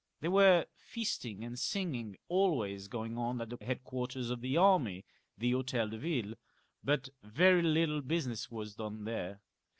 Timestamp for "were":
0.31-0.65